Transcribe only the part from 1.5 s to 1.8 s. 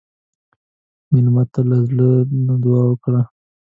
ته له